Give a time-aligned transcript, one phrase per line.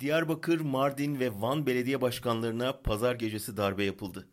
[0.00, 4.28] Diyarbakır, Mardin ve Van belediye başkanlarına pazar gecesi darbe yapıldı.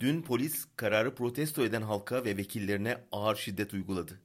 [0.00, 4.20] Dün polis kararı protesto eden halka ve vekillerine ağır şiddet uyguladı.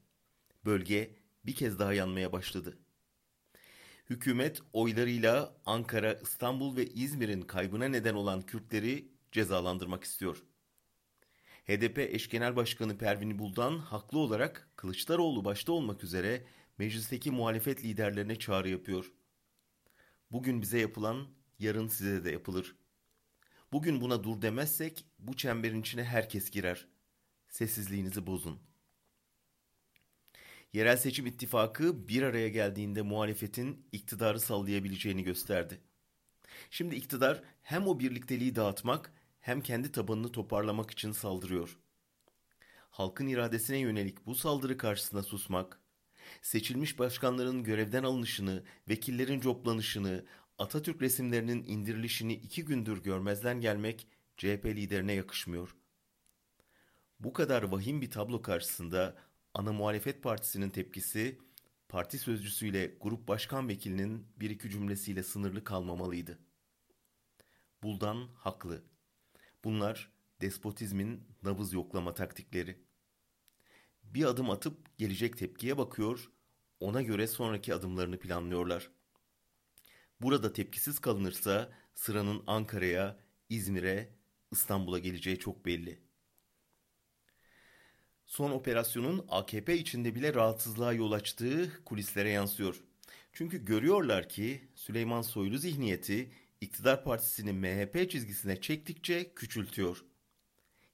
[0.66, 1.16] Bölge
[1.46, 2.78] bir kez daha yanmaya başladı.
[4.10, 10.44] Hükümet oylarıyla Ankara, İstanbul ve İzmir'in kaybına neden olan Kürtleri cezalandırmak istiyor.
[11.68, 16.46] HDP eş genel başkanı Pervin Buldan haklı olarak Kılıçdaroğlu başta olmak üzere
[16.78, 19.12] meclisteki muhalefet liderlerine çağrı yapıyor.
[20.32, 21.28] Bugün bize yapılan
[21.60, 22.76] yarın size de yapılır.
[23.72, 26.88] Bugün buna dur demezsek bu çemberin içine herkes girer.
[27.50, 28.60] Sessizliğinizi bozun.
[30.74, 35.82] Yerel seçim ittifakı bir araya geldiğinde muhalefetin iktidarı sallayabileceğini gösterdi.
[36.70, 41.80] Şimdi iktidar hem o birlikteliği dağıtmak hem kendi tabanını toparlamak için saldırıyor.
[42.90, 45.81] Halkın iradesine yönelik bu saldırı karşısında susmak,
[46.42, 50.26] seçilmiş başkanların görevden alınışını, vekillerin coplanışını,
[50.58, 55.76] Atatürk resimlerinin indirilişini iki gündür görmezden gelmek CHP liderine yakışmıyor.
[57.20, 59.18] Bu kadar vahim bir tablo karşısında
[59.54, 61.40] ana muhalefet partisinin tepkisi
[61.90, 66.40] parti sözcüsüyle grup başkan vekilinin bir iki cümlesiyle sınırlı kalmamalıydı.
[67.84, 68.84] Buldan haklı.
[69.64, 72.91] Bunlar despotizmin nabız yoklama taktikleri.
[74.14, 76.32] Bir adım atıp gelecek tepkiye bakıyor,
[76.80, 78.92] ona göre sonraki adımlarını planlıyorlar.
[80.22, 84.16] Burada tepkisiz kalınırsa sıranın Ankara'ya, İzmir'e,
[84.52, 86.00] İstanbul'a geleceği çok belli.
[88.26, 92.84] Son operasyonun AKP içinde bile rahatsızlığa yol açtığı kulislere yansıyor.
[93.34, 96.32] Çünkü görüyorlar ki Süleyman Soylu zihniyeti
[96.62, 100.06] iktidar partisini MHP çizgisine çektikçe küçültüyor.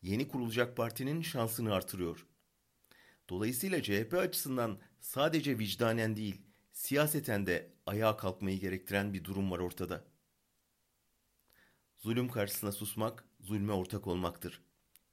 [0.02, 2.26] Yeni kurulacak partinin şansını artırıyor.
[3.30, 10.04] Dolayısıyla CHP açısından sadece vicdanen değil, siyaseten de ayağa kalkmayı gerektiren bir durum var ortada.
[11.98, 14.62] Zulüm karşısında susmak, zulme ortak olmaktır.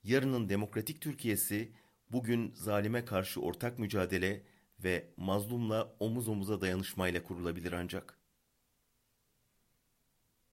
[0.03, 1.73] Yarının demokratik Türkiye'si
[2.11, 4.47] bugün zalime karşı ortak mücadele
[4.79, 8.24] ve mazlumla omuz omuza dayanışmayla kurulabilir ancak.''